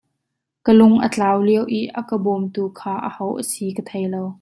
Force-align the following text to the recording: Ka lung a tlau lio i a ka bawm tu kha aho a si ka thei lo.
Ka 0.65 0.71
lung 0.79 0.95
a 1.05 1.07
tlau 1.15 1.37
lio 1.47 1.61
i 1.79 1.81
a 1.99 2.01
ka 2.09 2.17
bawm 2.23 2.43
tu 2.53 2.63
kha 2.79 2.93
aho 3.07 3.27
a 3.41 3.43
si 3.51 3.65
ka 3.77 3.83
thei 3.89 4.05
lo. 4.13 4.23